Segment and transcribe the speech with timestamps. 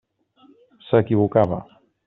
[0.87, 1.63] S'equivocava.